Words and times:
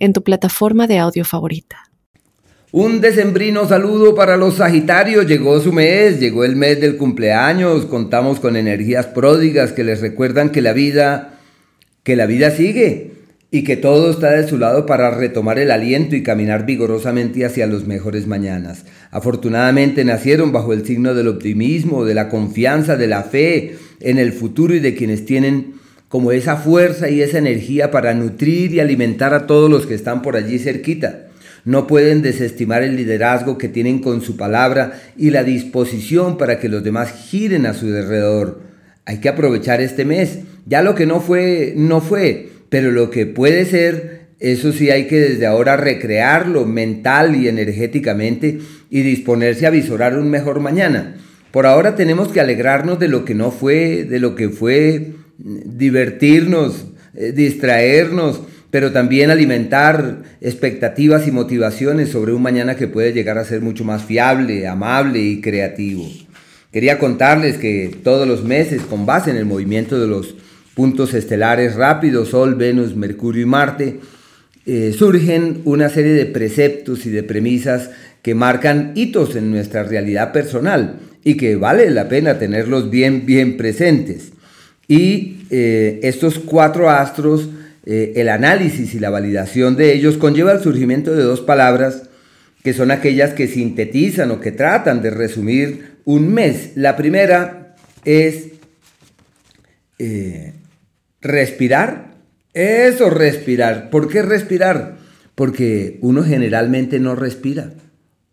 en 0.00 0.12
tu 0.12 0.24
plataforma 0.24 0.88
de 0.88 0.98
audio 0.98 1.24
favorita. 1.24 1.90
Un 2.72 3.00
decembrino 3.00 3.66
saludo 3.68 4.14
para 4.14 4.36
los 4.36 4.56
Sagitarios. 4.56 5.26
Llegó 5.26 5.58
su 5.60 5.72
mes, 5.72 6.20
llegó 6.20 6.44
el 6.44 6.56
mes 6.56 6.80
del 6.80 6.96
cumpleaños. 6.96 7.86
Contamos 7.86 8.38
con 8.40 8.56
energías 8.56 9.06
pródigas 9.06 9.72
que 9.72 9.84
les 9.84 10.00
recuerdan 10.00 10.50
que 10.50 10.62
la 10.62 10.72
vida, 10.72 11.40
que 12.04 12.14
la 12.14 12.26
vida 12.26 12.50
sigue 12.52 13.12
y 13.50 13.64
que 13.64 13.76
todo 13.76 14.12
está 14.12 14.30
de 14.30 14.46
su 14.46 14.56
lado 14.56 14.86
para 14.86 15.10
retomar 15.10 15.58
el 15.58 15.72
aliento 15.72 16.14
y 16.14 16.22
caminar 16.22 16.64
vigorosamente 16.64 17.44
hacia 17.44 17.66
los 17.66 17.86
mejores 17.86 18.28
mañanas. 18.28 18.84
Afortunadamente 19.10 20.04
nacieron 20.04 20.52
bajo 20.52 20.72
el 20.72 20.86
signo 20.86 21.14
del 21.14 21.26
optimismo, 21.26 22.04
de 22.04 22.14
la 22.14 22.28
confianza, 22.28 22.96
de 22.96 23.08
la 23.08 23.24
fe 23.24 23.76
en 23.98 24.18
el 24.18 24.32
futuro 24.32 24.74
y 24.74 24.78
de 24.78 24.94
quienes 24.94 25.24
tienen 25.24 25.74
como 26.10 26.32
esa 26.32 26.56
fuerza 26.56 27.08
y 27.08 27.22
esa 27.22 27.38
energía 27.38 27.92
para 27.92 28.12
nutrir 28.14 28.74
y 28.74 28.80
alimentar 28.80 29.32
a 29.32 29.46
todos 29.46 29.70
los 29.70 29.86
que 29.86 29.94
están 29.94 30.22
por 30.22 30.34
allí 30.34 30.58
cerquita. 30.58 31.28
No 31.64 31.86
pueden 31.86 32.20
desestimar 32.20 32.82
el 32.82 32.96
liderazgo 32.96 33.58
que 33.58 33.68
tienen 33.68 34.00
con 34.00 34.20
su 34.20 34.36
palabra 34.36 35.00
y 35.16 35.30
la 35.30 35.44
disposición 35.44 36.36
para 36.36 36.58
que 36.58 36.68
los 36.68 36.82
demás 36.82 37.12
giren 37.12 37.64
a 37.64 37.74
su 37.74 37.86
alrededor. 37.86 38.60
Hay 39.04 39.18
que 39.18 39.28
aprovechar 39.28 39.80
este 39.80 40.04
mes. 40.04 40.40
Ya 40.66 40.82
lo 40.82 40.96
que 40.96 41.06
no 41.06 41.20
fue, 41.20 41.74
no 41.76 42.00
fue, 42.00 42.48
pero 42.70 42.90
lo 42.90 43.10
que 43.10 43.26
puede 43.26 43.64
ser, 43.64 44.22
eso 44.40 44.72
sí 44.72 44.90
hay 44.90 45.06
que 45.06 45.20
desde 45.20 45.46
ahora 45.46 45.76
recrearlo 45.76 46.66
mental 46.66 47.36
y 47.36 47.46
energéticamente 47.46 48.58
y 48.90 49.02
disponerse 49.02 49.64
a 49.64 49.70
visorar 49.70 50.18
un 50.18 50.28
mejor 50.28 50.58
mañana. 50.58 51.14
Por 51.52 51.66
ahora 51.66 51.94
tenemos 51.94 52.32
que 52.32 52.40
alegrarnos 52.40 52.98
de 52.98 53.06
lo 53.06 53.24
que 53.24 53.36
no 53.36 53.52
fue, 53.52 54.02
de 54.02 54.18
lo 54.18 54.34
que 54.34 54.48
fue 54.48 55.20
divertirnos, 55.42 56.86
eh, 57.14 57.32
distraernos, 57.32 58.42
pero 58.70 58.92
también 58.92 59.30
alimentar 59.30 60.22
expectativas 60.40 61.26
y 61.26 61.32
motivaciones 61.32 62.10
sobre 62.10 62.32
un 62.32 62.42
mañana 62.42 62.76
que 62.76 62.86
puede 62.86 63.12
llegar 63.12 63.38
a 63.38 63.44
ser 63.44 63.62
mucho 63.62 63.84
más 63.84 64.04
fiable, 64.04 64.68
amable 64.68 65.20
y 65.20 65.40
creativo. 65.40 66.08
Quería 66.72 66.98
contarles 67.00 67.56
que 67.56 67.98
todos 68.04 68.28
los 68.28 68.44
meses, 68.44 68.82
con 68.82 69.06
base 69.06 69.30
en 69.30 69.36
el 69.36 69.44
movimiento 69.44 70.00
de 70.00 70.06
los 70.06 70.36
puntos 70.74 71.14
estelares 71.14 71.74
rápidos, 71.74 72.28
Sol, 72.28 72.54
Venus, 72.54 72.94
Mercurio 72.94 73.42
y 73.42 73.46
Marte, 73.46 74.00
eh, 74.66 74.94
surgen 74.96 75.62
una 75.64 75.88
serie 75.88 76.12
de 76.12 76.26
preceptos 76.26 77.06
y 77.06 77.10
de 77.10 77.24
premisas 77.24 77.90
que 78.22 78.36
marcan 78.36 78.92
hitos 78.94 79.34
en 79.34 79.50
nuestra 79.50 79.82
realidad 79.82 80.32
personal 80.32 81.00
y 81.24 81.36
que 81.36 81.56
vale 81.56 81.90
la 81.90 82.08
pena 82.08 82.38
tenerlos 82.38 82.88
bien, 82.88 83.26
bien 83.26 83.56
presentes. 83.56 84.32
Y 84.90 85.46
eh, 85.50 86.00
estos 86.02 86.40
cuatro 86.40 86.90
astros, 86.90 87.48
eh, 87.86 88.14
el 88.16 88.28
análisis 88.28 88.92
y 88.92 88.98
la 88.98 89.08
validación 89.08 89.76
de 89.76 89.94
ellos 89.94 90.16
conlleva 90.16 90.50
el 90.50 90.58
surgimiento 90.58 91.14
de 91.14 91.22
dos 91.22 91.42
palabras 91.42 92.02
que 92.64 92.74
son 92.74 92.90
aquellas 92.90 93.32
que 93.32 93.46
sintetizan 93.46 94.32
o 94.32 94.40
que 94.40 94.50
tratan 94.50 95.00
de 95.00 95.10
resumir 95.10 95.98
un 96.04 96.34
mes. 96.34 96.72
La 96.74 96.96
primera 96.96 97.76
es 98.04 98.48
eh, 100.00 100.54
respirar. 101.20 102.10
Eso, 102.52 103.10
respirar. 103.10 103.90
¿Por 103.90 104.08
qué 104.08 104.22
respirar? 104.22 104.96
Porque 105.36 105.98
uno 106.00 106.24
generalmente 106.24 106.98
no 106.98 107.14
respira. 107.14 107.74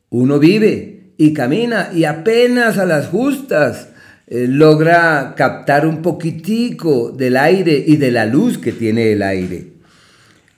Uno 0.10 0.40
vive 0.40 1.12
y 1.18 1.34
camina 1.34 1.92
y 1.94 2.06
apenas 2.06 2.80
a 2.80 2.88
las 2.88 3.10
justas 3.10 3.90
eh, 4.30 4.46
logra 4.50 5.36
captar 5.38 5.88
un 5.88 6.02
poquitico 6.02 7.12
del 7.12 7.38
aire 7.38 7.82
y 7.88 7.96
de 7.96 8.12
la 8.12 8.26
luz 8.26 8.58
que 8.58 8.74
tiene 8.74 9.14
el 9.14 9.22
aire. 9.22 9.78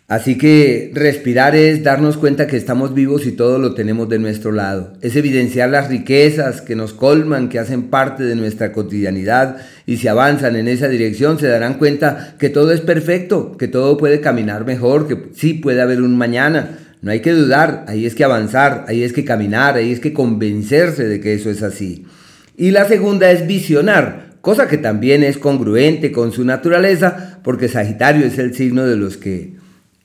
Así 0.07 0.39
que 0.39 0.89
respirar 0.95 1.55
es 1.55 1.83
darnos 1.83 2.17
cuenta 2.17 2.47
que 2.47 2.57
estamos 2.57 2.95
vivos 2.95 3.27
y 3.27 3.31
todo 3.31 3.59
lo 3.59 3.75
tenemos 3.75 4.09
de 4.09 4.17
nuestro 4.17 4.51
lado. 4.51 4.93
Es 5.01 5.15
evidenciar 5.15 5.69
las 5.69 5.87
riquezas 5.87 6.61
que 6.61 6.75
nos 6.75 6.93
colman, 6.93 7.47
que 7.47 7.59
hacen 7.59 7.91
parte 7.91 8.23
de 8.23 8.35
nuestra 8.35 8.71
cotidianidad 8.71 9.57
y 9.85 9.97
si 9.97 10.07
avanzan 10.07 10.55
en 10.55 10.67
esa 10.67 10.87
dirección 10.87 11.37
se 11.37 11.45
darán 11.45 11.75
cuenta 11.75 12.33
que 12.39 12.49
todo 12.49 12.71
es 12.71 12.81
perfecto, 12.81 13.55
que 13.55 13.67
todo 13.67 13.97
puede 13.97 14.19
caminar 14.19 14.65
mejor, 14.65 15.07
que 15.07 15.29
sí 15.35 15.53
puede 15.53 15.83
haber 15.83 16.01
un 16.01 16.17
mañana. 16.17 16.79
No 17.03 17.11
hay 17.11 17.19
que 17.19 17.33
dudar, 17.33 17.85
ahí 17.87 18.07
es 18.07 18.15
que 18.15 18.23
avanzar, 18.23 18.85
ahí 18.87 19.03
es 19.03 19.13
que 19.13 19.23
caminar, 19.23 19.75
ahí 19.75 19.91
es 19.91 19.99
que 19.99 20.11
convencerse 20.11 21.07
de 21.07 21.21
que 21.21 21.35
eso 21.35 21.51
es 21.51 21.61
así. 21.61 22.07
Y 22.59 22.71
la 22.71 22.85
segunda 22.89 23.31
es 23.31 23.47
visionar, 23.47 24.35
cosa 24.41 24.67
que 24.67 24.77
también 24.77 25.23
es 25.23 25.37
congruente 25.37 26.11
con 26.11 26.33
su 26.33 26.43
naturaleza, 26.43 27.39
porque 27.41 27.69
Sagitario 27.69 28.25
es 28.25 28.37
el 28.37 28.53
signo 28.53 28.85
de 28.85 28.97
los 28.97 29.15
que 29.15 29.53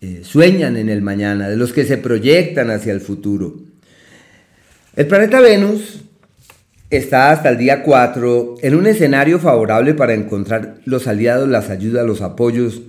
eh, 0.01 0.21
sueñan 0.23 0.77
en 0.77 0.89
el 0.89 1.03
mañana, 1.03 1.49
de 1.49 1.57
los 1.57 1.73
que 1.73 1.85
se 1.85 1.99
proyectan 1.99 2.71
hacia 2.71 2.93
el 2.93 3.01
futuro. 3.01 3.57
El 4.95 5.09
planeta 5.09 5.41
Venus 5.41 6.05
está 6.91 7.33
hasta 7.33 7.49
el 7.49 7.59
día 7.59 7.83
4 7.83 8.55
en 8.63 8.77
un 8.77 8.87
escenario 8.87 9.41
favorable 9.41 9.93
para 9.95 10.15
encontrar 10.15 10.77
los 10.85 11.09
aliados, 11.09 11.49
las 11.49 11.71
ayudas, 11.71 12.07
los 12.07 12.23
apoyos, 12.23 12.83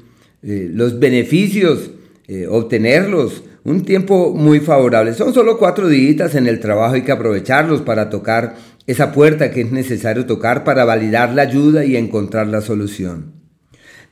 eh, 0.44 0.70
los 0.72 1.00
beneficios, 1.00 1.90
eh, 2.28 2.46
obtenerlos. 2.48 3.45
Un 3.66 3.82
tiempo 3.82 4.32
muy 4.36 4.60
favorable. 4.60 5.16
Son 5.16 5.34
solo 5.34 5.58
cuatro 5.58 5.88
días 5.88 6.36
en 6.36 6.46
el 6.46 6.60
trabajo, 6.60 6.94
hay 6.94 7.02
que 7.02 7.12
aprovecharlos 7.12 7.82
para 7.82 8.12
tocar 8.12 8.56
esa 8.86 9.12
puerta 9.12 9.50
que 9.50 9.62
es 9.62 9.72
necesario 9.72 10.28
tocar 10.28 10.64
para 10.64 10.86
validar 10.86 11.34
la 11.34 11.42
ayuda 11.42 11.84
y 11.84 11.98
encontrar 11.98 12.46
la 12.46 12.62
solución. 12.62 13.34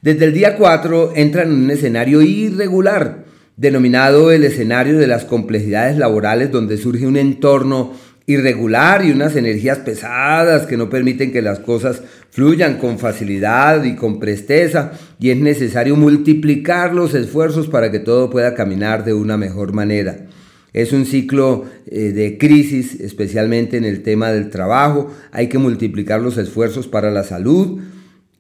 Desde 0.02 0.26
el 0.26 0.34
día 0.34 0.58
4 0.58 1.14
entran 1.16 1.52
en 1.52 1.66
un 1.66 1.70
escenario 1.70 2.24
irregular, 2.24 3.26
denominado 3.56 4.32
el 4.32 4.44
escenario 4.44 4.98
de 4.98 5.06
las 5.06 5.24
complejidades 5.24 6.00
laborales, 6.00 6.50
donde 6.52 6.78
surge 6.78 7.06
un 7.06 7.16
entorno 7.16 7.94
irregular 8.26 9.04
y 9.04 9.12
unas 9.12 9.36
energías 9.36 9.80
pesadas 9.80 10.66
que 10.66 10.78
no 10.78 10.90
permiten 10.90 11.32
que 11.32 11.42
las 11.42 11.60
cosas 11.60 12.02
fluyan 12.30 12.78
con 12.78 12.98
facilidad 12.98 13.84
y 13.84 13.96
con 13.96 14.20
presteza 14.20 14.94
y 15.20 15.30
es 15.30 15.38
necesario 15.38 15.96
multiplicar 15.96 16.94
los 16.94 17.14
esfuerzos 17.14 17.68
para 17.68 17.92
que 17.92 18.00
todo 18.00 18.30
pueda 18.30 18.56
caminar 18.56 19.04
de 19.04 19.14
una 19.14 19.38
mejor 19.38 19.74
manera. 19.74 20.28
Es 20.74 20.92
un 20.92 21.06
ciclo 21.06 21.66
eh, 21.86 22.12
de 22.14 22.38
crisis, 22.40 23.00
especialmente 23.00 23.78
en 23.78 23.86
el 23.86 24.02
tema 24.02 24.32
del 24.32 24.50
trabajo. 24.50 25.14
Hay 25.32 25.48
que 25.48 25.60
multiplicar 25.60 26.20
los 26.20 26.38
esfuerzos 26.38 26.88
para 26.88 27.12
la 27.12 27.24
salud. 27.24 27.80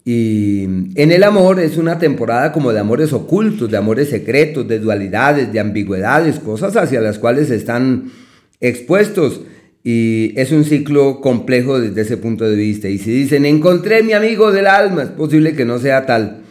Y 0.03 0.63
en 0.63 1.11
el 1.11 1.23
amor 1.23 1.59
es 1.59 1.77
una 1.77 1.99
temporada 1.99 2.51
como 2.51 2.73
de 2.73 2.79
amores 2.79 3.13
ocultos, 3.13 3.69
de 3.69 3.77
amores 3.77 4.09
secretos, 4.09 4.67
de 4.67 4.79
dualidades, 4.79 5.53
de 5.53 5.59
ambigüedades, 5.59 6.39
cosas 6.39 6.75
hacia 6.75 7.01
las 7.01 7.19
cuales 7.19 7.51
están 7.51 8.11
expuestos. 8.59 9.41
Y 9.83 10.33
es 10.39 10.51
un 10.51 10.63
ciclo 10.63 11.19
complejo 11.19 11.79
desde 11.79 12.01
ese 12.01 12.17
punto 12.17 12.49
de 12.49 12.55
vista. 12.55 12.87
Y 12.87 12.97
si 12.97 13.11
dicen, 13.11 13.45
encontré 13.45 14.01
mi 14.03 14.13
amigo 14.13 14.51
del 14.51 14.67
alma, 14.67 15.03
es 15.03 15.09
posible 15.09 15.53
que 15.53 15.65
no 15.65 15.79
sea 15.79 16.05
tal 16.05 16.43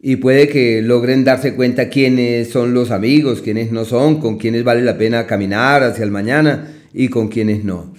y 0.00 0.16
puede 0.16 0.48
que 0.48 0.82
logren 0.82 1.24
darse 1.24 1.54
cuenta 1.54 1.88
quiénes 1.88 2.48
son 2.48 2.74
los 2.74 2.90
amigos, 2.90 3.42
quiénes 3.42 3.72
no 3.72 3.84
son, 3.84 4.20
con 4.20 4.38
quiénes 4.38 4.62
vale 4.62 4.82
la 4.82 4.98
pena 4.98 5.26
caminar 5.26 5.82
hacia 5.82 6.04
el 6.04 6.10
mañana 6.10 6.68
y 6.92 7.08
con 7.08 7.28
quiénes 7.28 7.64
no. 7.64 7.94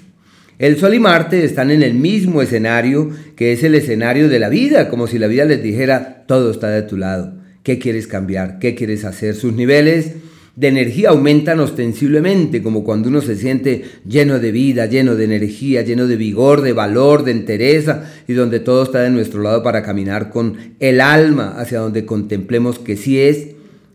El 0.60 0.78
Sol 0.78 0.94
y 0.94 1.00
Marte 1.00 1.44
están 1.44 1.70
en 1.70 1.84
el 1.84 1.94
mismo 1.96 2.42
escenario 2.42 3.10
que 3.36 3.52
es 3.52 3.64
el 3.64 3.76
escenario 3.76 4.30
de 4.30 4.40
la 4.40 4.50
vida, 4.50 4.90
como 4.90 5.08
si 5.08 5.20
la 5.20 5.28
vida 5.28 5.46
les 5.46 5.62
dijera, 5.62 6.24
todo 6.28 6.52
está 6.52 6.70
de 6.70 6.84
tu 6.84 6.98
lado, 6.98 7.34
¿qué 7.64 7.78
quieres 7.78 8.08
cambiar? 8.08 8.60
¿Qué 8.60 8.74
quieres 8.74 9.04
hacer? 9.04 9.36
Sus 9.36 9.54
niveles 9.54 10.14
de 10.58 10.70
energía 10.70 11.10
aumentan 11.10 11.60
ostensiblemente, 11.60 12.64
como 12.64 12.84
cuando 12.84 13.10
uno 13.10 13.22
se 13.22 13.36
siente 13.36 13.84
lleno 14.08 14.40
de 14.40 14.52
vida, 14.52 14.88
lleno 14.88 15.16
de 15.16 15.26
energía, 15.26 15.84
lleno 15.84 16.08
de 16.08 16.16
vigor, 16.16 16.64
de 16.64 16.74
valor, 16.74 17.24
de 17.24 17.32
entereza, 17.32 18.12
y 18.28 18.34
donde 18.34 18.60
todo 18.60 18.82
está 18.82 19.02
de 19.02 19.12
nuestro 19.12 19.44
lado 19.44 19.62
para 19.62 19.84
caminar 19.84 20.32
con 20.32 20.58
el 20.80 21.00
alma 21.00 21.54
hacia 21.60 21.78
donde 21.78 22.08
contemplemos 22.08 22.80
que 22.80 22.98
sí 22.98 23.20
es, 23.20 23.50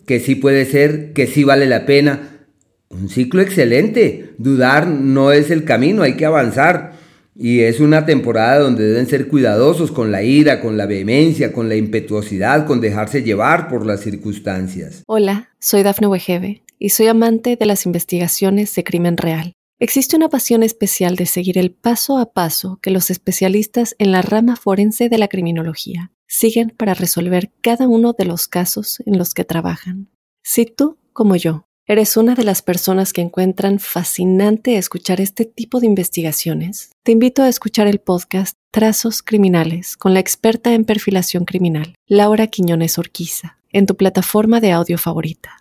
que 0.06 0.20
sí 0.20 0.36
puede 0.36 0.64
ser, 0.64 1.12
que 1.12 1.26
sí 1.26 1.42
vale 1.42 1.66
la 1.66 1.84
pena. 1.84 2.46
Un 2.90 3.08
ciclo 3.08 3.42
excelente. 3.42 4.30
Dudar 4.38 4.86
no 4.86 5.32
es 5.32 5.50
el 5.50 5.64
camino, 5.64 6.02
hay 6.02 6.14
que 6.14 6.26
avanzar. 6.26 6.92
Y 7.34 7.60
es 7.60 7.80
una 7.80 8.04
temporada 8.04 8.58
donde 8.58 8.86
deben 8.86 9.06
ser 9.06 9.28
cuidadosos 9.28 9.90
con 9.90 10.12
la 10.12 10.22
ira, 10.22 10.60
con 10.60 10.76
la 10.76 10.86
vehemencia, 10.86 11.52
con 11.52 11.68
la 11.68 11.76
impetuosidad, 11.76 12.66
con 12.66 12.80
dejarse 12.80 13.22
llevar 13.22 13.68
por 13.68 13.86
las 13.86 14.00
circunstancias. 14.00 15.02
Hola, 15.06 15.50
soy 15.58 15.82
Dafne 15.82 16.08
Wegebe 16.08 16.62
y 16.78 16.90
soy 16.90 17.06
amante 17.06 17.56
de 17.56 17.66
las 17.66 17.86
investigaciones 17.86 18.74
de 18.74 18.84
crimen 18.84 19.16
real. 19.16 19.54
Existe 19.78 20.14
una 20.14 20.28
pasión 20.28 20.62
especial 20.62 21.16
de 21.16 21.26
seguir 21.26 21.58
el 21.58 21.72
paso 21.72 22.18
a 22.18 22.32
paso 22.32 22.78
que 22.82 22.90
los 22.90 23.10
especialistas 23.10 23.96
en 23.98 24.12
la 24.12 24.22
rama 24.22 24.54
forense 24.54 25.08
de 25.08 25.18
la 25.18 25.28
criminología 25.28 26.12
siguen 26.28 26.72
para 26.76 26.94
resolver 26.94 27.50
cada 27.62 27.88
uno 27.88 28.12
de 28.12 28.24
los 28.24 28.46
casos 28.46 29.02
en 29.06 29.18
los 29.18 29.34
que 29.34 29.44
trabajan. 29.44 30.08
Si 30.44 30.66
tú, 30.66 30.98
como 31.12 31.34
yo, 31.36 31.66
eres 31.92 32.16
una 32.16 32.34
de 32.34 32.42
las 32.42 32.62
personas 32.62 33.12
que 33.12 33.20
encuentran 33.20 33.78
fascinante 33.78 34.78
escuchar 34.78 35.20
este 35.20 35.44
tipo 35.44 35.78
de 35.78 35.86
investigaciones, 35.86 36.90
te 37.02 37.12
invito 37.12 37.42
a 37.42 37.50
escuchar 37.50 37.86
el 37.86 37.98
podcast 37.98 38.56
Trazos 38.70 39.22
Criminales 39.22 39.98
con 39.98 40.14
la 40.14 40.20
experta 40.20 40.72
en 40.72 40.86
perfilación 40.86 41.44
criminal, 41.44 41.94
Laura 42.06 42.46
Quiñones 42.46 42.96
Orquiza, 42.96 43.58
en 43.72 43.84
tu 43.84 43.98
plataforma 43.98 44.58
de 44.60 44.72
audio 44.72 44.96
favorita. 44.96 45.58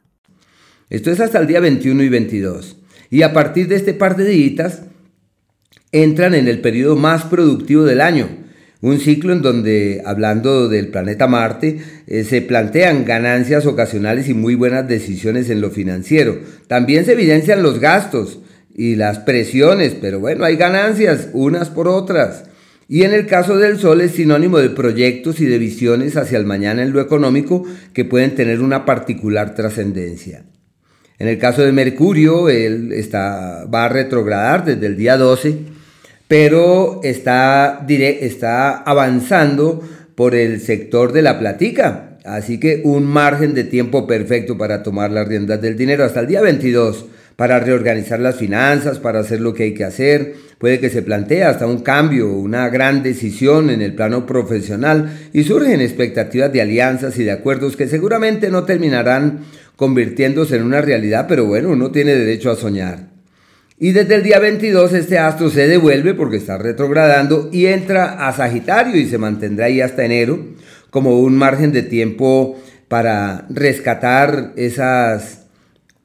Esto 0.90 1.12
es 1.12 1.20
hasta 1.20 1.38
el 1.40 1.48
día 1.48 1.60
21 1.60 2.02
y 2.02 2.10
22. 2.10 2.78
Y 3.10 3.24
a 3.24 3.34
partir 3.34 3.68
de 3.68 3.76
este 3.76 3.94
par 3.94 4.16
de 4.16 4.26
días 4.26 4.84
entran 5.92 6.34
en 6.34 6.48
el 6.48 6.62
periodo 6.62 6.96
más 6.96 7.26
productivo 7.26 7.84
del 7.84 8.00
año, 8.00 8.30
un 8.82 9.00
ciclo 9.00 9.32
en 9.34 9.42
donde, 9.42 10.02
hablando 10.06 10.68
del 10.68 10.88
planeta 10.88 11.28
Marte, 11.28 11.80
eh, 12.08 12.24
se 12.24 12.42
plantean 12.42 13.06
ganancias 13.06 13.66
ocasionales 13.66 14.28
y 14.28 14.34
muy 14.34 14.56
buenas 14.56 14.88
decisiones 14.88 15.50
en 15.50 15.62
lo 15.62 15.70
financiero. 15.70 16.40
También 16.68 17.06
se 17.06 17.14
evidencian 17.14 17.62
los 17.62 17.80
gastos 17.80 18.40
y 18.74 18.96
las 18.96 19.20
presiones, 19.20 19.96
pero 20.00 20.20
bueno, 20.20 20.46
hay 20.46 20.56
ganancias 20.56 21.30
unas 21.34 21.70
por 21.70 21.88
otras. 21.88 22.46
Y 22.88 23.04
en 23.04 23.14
el 23.14 23.26
caso 23.28 23.58
del 23.58 23.78
Sol 23.78 24.02
es 24.02 24.12
sinónimo 24.12 24.58
de 24.58 24.70
proyectos 24.70 25.40
y 25.40 25.46
de 25.46 25.60
visiones 25.60 26.18
hacia 26.18 26.38
el 26.38 26.46
mañana 26.46 26.82
en 26.82 26.92
lo 26.92 27.00
económico 27.00 27.64
que 27.94 28.04
pueden 28.04 28.36
tener 28.36 28.62
una 28.62 28.84
particular 28.86 29.56
trascendencia. 29.56 30.44
En 31.20 31.28
el 31.28 31.38
caso 31.38 31.62
de 31.62 31.72
Mercurio, 31.72 32.50
él 32.50 32.92
está, 32.92 33.66
va 33.66 33.86
a 33.86 33.90
retrogradar 33.90 34.66
desde 34.66 34.88
el 34.88 34.98
día 34.98 35.18
12, 35.18 35.56
pero 36.32 37.02
está, 37.04 37.86
está 37.90 38.78
avanzando 38.84 39.84
por 40.16 40.34
el 40.34 40.62
sector 40.62 41.12
de 41.12 41.22
la 41.22 41.38
platica. 41.38 42.20
Así 42.24 42.58
que 42.58 42.84
un 42.86 43.04
margen 43.04 43.54
de 43.54 43.66
tiempo 43.66 44.08
perfecto 44.08 44.58
para 44.58 44.82
tomar 44.82 45.12
las 45.12 45.28
riendas 45.28 45.62
del 45.62 45.76
dinero 45.76 46.06
hasta 46.06 46.22
el 46.22 46.28
día 46.28 46.40
22, 46.40 47.06
para 47.36 47.60
reorganizar 47.60 48.22
las 48.22 48.38
finanzas, 48.38 49.00
para 49.00 49.20
hacer 49.20 49.42
lo 49.42 49.54
que 49.54 49.64
hay 49.64 49.74
que 49.74 49.84
hacer. 49.84 50.36
Puede 50.58 50.80
que 50.80 50.90
se 50.90 51.02
plantee 51.02 51.44
hasta 51.44 51.68
un 51.68 51.80
cambio, 51.80 52.32
una 52.32 52.70
gran 52.70 53.04
decisión 53.04 53.70
en 53.70 53.82
el 53.82 53.94
plano 53.94 54.26
profesional 54.26 55.12
y 55.34 55.44
surgen 55.44 55.82
expectativas 55.82 56.54
de 56.54 56.62
alianzas 56.62 57.20
y 57.20 57.26
de 57.26 57.32
acuerdos 57.32 57.76
que 57.76 57.90
seguramente 57.90 58.50
no 58.50 58.64
terminarán 58.64 59.40
convirtiéndose 59.76 60.56
en 60.56 60.64
una 60.64 60.80
realidad, 60.80 61.26
pero 61.28 61.44
bueno, 61.44 61.72
uno 61.72 61.92
tiene 61.92 62.16
derecho 62.16 62.52
a 62.52 62.56
soñar. 62.56 63.11
Y 63.84 63.94
desde 63.94 64.14
el 64.14 64.22
día 64.22 64.38
22 64.38 64.94
este 64.94 65.18
astro 65.18 65.50
se 65.50 65.68
devuelve 65.68 66.14
porque 66.14 66.38
está 66.38 66.56
retrogradando 66.60 67.50
y 67.52 67.66
entra 67.66 68.28
a 68.28 68.32
Sagitario 68.32 68.96
y 68.96 69.08
se 69.08 69.18
mantendrá 69.18 69.66
ahí 69.66 69.82
hasta 69.82 70.06
enero 70.06 70.40
como 70.92 71.20
un 71.20 71.36
margen 71.36 71.72
de 71.72 71.82
tiempo 71.82 72.62
para 72.88 73.48
rescatar 73.50 74.54
esas 74.56 75.48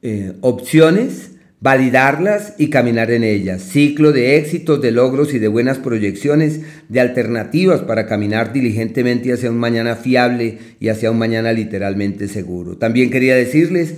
eh, 0.01 0.33
opciones 0.41 1.33
validarlas 1.59 2.53
y 2.57 2.69
caminar 2.69 3.11
en 3.11 3.23
ellas. 3.23 3.61
Ciclo 3.61 4.11
de 4.11 4.37
éxitos, 4.37 4.81
de 4.81 4.91
logros 4.91 5.33
y 5.33 5.39
de 5.39 5.47
buenas 5.47 5.77
proyecciones, 5.77 6.61
de 6.89 6.99
alternativas 6.99 7.81
para 7.81 8.07
caminar 8.07 8.53
diligentemente 8.53 9.33
hacia 9.33 9.51
un 9.51 9.57
mañana 9.57 9.95
fiable 9.95 10.59
y 10.79 10.89
hacia 10.89 11.11
un 11.11 11.17
mañana 11.17 11.51
literalmente 11.53 12.27
seguro. 12.27 12.77
También 12.77 13.09
quería 13.09 13.35
decirles 13.35 13.95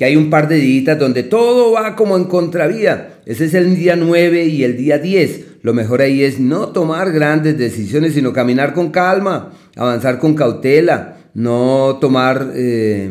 que 0.00 0.06
hay 0.06 0.16
un 0.16 0.30
par 0.30 0.48
de 0.48 0.56
días 0.56 0.98
donde 0.98 1.24
todo 1.24 1.72
va 1.72 1.94
como 1.94 2.16
en 2.16 2.24
contravía. 2.24 3.20
Ese 3.26 3.44
es 3.44 3.52
el 3.52 3.76
día 3.76 3.96
9 3.96 4.46
y 4.46 4.64
el 4.64 4.74
día 4.78 4.96
10. 4.96 5.58
Lo 5.60 5.74
mejor 5.74 6.00
ahí 6.00 6.24
es 6.24 6.40
no 6.40 6.68
tomar 6.70 7.12
grandes 7.12 7.58
decisiones, 7.58 8.14
sino 8.14 8.32
caminar 8.32 8.72
con 8.72 8.90
calma, 8.92 9.52
avanzar 9.76 10.18
con 10.18 10.34
cautela, 10.34 11.18
no 11.34 11.98
tomar... 12.00 12.52
Eh, 12.54 13.10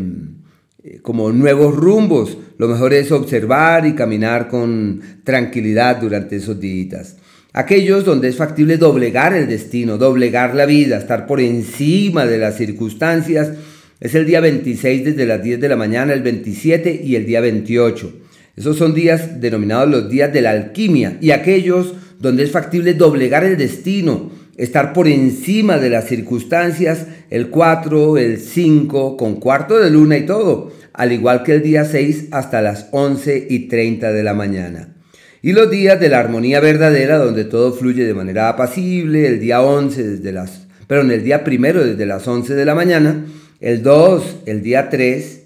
como 1.03 1.31
nuevos 1.31 1.75
rumbos. 1.75 2.39
Lo 2.57 2.67
mejor 2.67 2.93
es 2.93 3.11
observar 3.11 3.85
y 3.85 3.93
caminar 3.93 4.47
con 4.47 4.99
tranquilidad 5.23 5.97
durante 6.01 6.37
esos 6.37 6.59
días. 6.59 7.17
Aquellos 7.53 8.03
donde 8.03 8.29
es 8.29 8.35
factible 8.35 8.77
doblegar 8.77 9.35
el 9.35 9.47
destino, 9.47 9.99
doblegar 9.99 10.55
la 10.55 10.65
vida, 10.65 10.97
estar 10.97 11.27
por 11.27 11.39
encima 11.39 12.25
de 12.25 12.39
las 12.39 12.57
circunstancias, 12.57 13.51
es 13.99 14.15
el 14.15 14.25
día 14.25 14.39
26 14.39 15.03
desde 15.03 15.25
las 15.25 15.43
10 15.43 15.59
de 15.59 15.69
la 15.69 15.75
mañana, 15.75 16.13
el 16.13 16.21
27 16.21 17.01
y 17.03 17.15
el 17.15 17.25
día 17.25 17.41
28. 17.41 18.13
Esos 18.55 18.77
son 18.77 18.93
días 18.93 19.41
denominados 19.41 19.89
los 19.89 20.09
días 20.09 20.31
de 20.31 20.41
la 20.41 20.51
alquimia 20.51 21.17
y 21.21 21.31
aquellos 21.31 21.93
donde 22.19 22.43
es 22.43 22.51
factible 22.51 22.93
doblegar 22.93 23.43
el 23.43 23.57
destino, 23.57 24.31
estar 24.57 24.93
por 24.93 25.07
encima 25.07 25.77
de 25.77 25.89
las 25.89 26.05
circunstancias, 26.05 27.07
el 27.29 27.49
4, 27.49 28.17
el 28.17 28.37
5, 28.39 29.17
con 29.17 29.35
cuarto 29.35 29.79
de 29.79 29.89
luna 29.89 30.17
y 30.17 30.25
todo, 30.25 30.71
al 30.93 31.11
igual 31.13 31.43
que 31.43 31.53
el 31.53 31.61
día 31.61 31.85
6 31.85 32.27
hasta 32.31 32.61
las 32.61 32.87
11 32.91 33.47
y 33.49 33.67
30 33.67 34.11
de 34.11 34.23
la 34.23 34.33
mañana. 34.33 34.95
Y 35.41 35.53
los 35.53 35.71
días 35.71 35.99
de 35.99 36.09
la 36.09 36.19
armonía 36.19 36.59
verdadera, 36.59 37.17
donde 37.17 37.45
todo 37.45 37.71
fluye 37.73 38.03
de 38.03 38.13
manera 38.13 38.49
apacible, 38.49 39.25
el 39.25 39.39
día 39.39 39.61
11 39.61 40.03
desde 40.03 40.31
las, 40.33 40.67
en 40.89 41.11
el 41.11 41.23
día 41.23 41.45
primero 41.45 41.81
desde 41.85 42.05
las 42.05 42.27
11 42.27 42.55
de 42.55 42.65
la 42.65 42.75
mañana, 42.75 43.25
el 43.59 43.83
2, 43.83 44.37
el 44.45 44.63
día 44.63 44.89
3, 44.89 45.43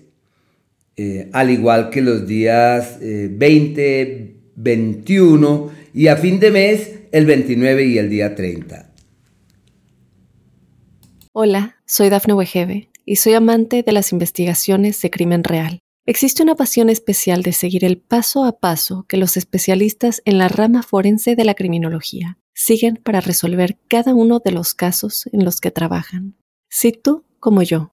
eh, 0.95 1.29
al 1.33 1.49
igual 1.49 1.89
que 1.89 2.01
los 2.01 2.27
días 2.27 2.99
20, 2.99 4.01
eh, 4.01 4.35
21 4.55 5.71
y 5.93 6.07
a 6.07 6.17
fin 6.17 6.39
de 6.39 6.51
mes 6.51 6.91
el 7.11 7.25
29 7.25 7.85
y 7.85 7.97
el 7.97 8.09
día 8.09 8.35
30. 8.35 8.91
Hola, 11.31 11.77
soy 11.85 12.09
Dafne 12.09 12.33
Wegebe 12.35 12.89
y 13.05 13.15
soy 13.15 13.33
amante 13.33 13.81
de 13.83 13.91
las 13.91 14.11
investigaciones 14.11 15.01
de 15.01 15.09
crimen 15.09 15.43
real. 15.43 15.79
Existe 16.05 16.43
una 16.43 16.55
pasión 16.55 16.89
especial 16.89 17.43
de 17.43 17.53
seguir 17.53 17.85
el 17.85 17.97
paso 17.97 18.43
a 18.43 18.59
paso 18.59 19.05
que 19.07 19.17
los 19.17 19.37
especialistas 19.37 20.21
en 20.25 20.37
la 20.37 20.49
rama 20.49 20.83
forense 20.83 21.35
de 21.35 21.45
la 21.45 21.53
criminología 21.53 22.37
siguen 22.53 22.99
para 23.01 23.21
resolver 23.21 23.79
cada 23.87 24.13
uno 24.13 24.39
de 24.43 24.51
los 24.51 24.75
casos 24.75 25.27
en 25.31 25.43
los 25.43 25.59
que 25.59 25.71
trabajan. 25.71 26.35
Si 26.69 26.91
tú, 26.91 27.23
como 27.39 27.63
yo, 27.63 27.92